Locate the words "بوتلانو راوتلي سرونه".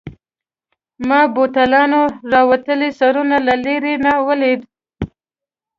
1.33-3.37